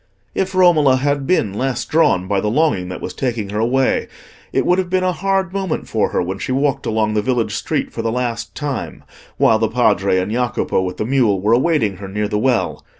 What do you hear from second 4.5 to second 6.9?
it would have been a hard moment for her when she walked